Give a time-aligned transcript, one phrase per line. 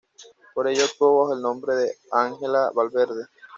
[0.55, 3.27] Por ello actuó bajo el nombre de Ángela Valverde.